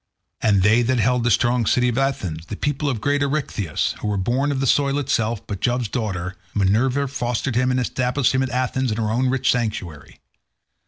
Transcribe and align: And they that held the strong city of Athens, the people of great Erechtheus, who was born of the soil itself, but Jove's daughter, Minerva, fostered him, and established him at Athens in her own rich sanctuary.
And 0.41 0.63
they 0.63 0.81
that 0.81 0.97
held 0.97 1.23
the 1.23 1.29
strong 1.29 1.67
city 1.67 1.87
of 1.89 1.95
Athens, 1.99 2.47
the 2.47 2.55
people 2.55 2.89
of 2.89 3.01
great 3.01 3.21
Erechtheus, 3.21 3.93
who 3.99 4.07
was 4.07 4.19
born 4.21 4.51
of 4.51 4.59
the 4.59 4.65
soil 4.65 4.97
itself, 4.97 5.45
but 5.45 5.61
Jove's 5.61 5.89
daughter, 5.89 6.35
Minerva, 6.55 7.07
fostered 7.07 7.55
him, 7.55 7.69
and 7.69 7.79
established 7.79 8.33
him 8.33 8.41
at 8.41 8.49
Athens 8.49 8.89
in 8.89 8.97
her 8.97 9.11
own 9.11 9.29
rich 9.29 9.51
sanctuary. 9.51 10.19